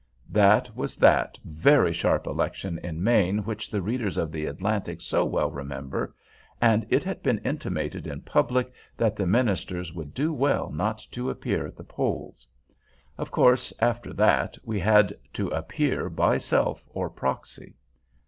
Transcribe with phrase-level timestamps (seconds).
[0.31, 5.23] That was that very sharp election in Maine which the readers of The Atlantic so
[5.25, 6.15] well remember,
[6.59, 11.29] and it had been intimated in public that the ministers would do well not to
[11.29, 12.47] appear at the polls.
[13.15, 17.75] Of course, after that, we had to appear by self or proxy.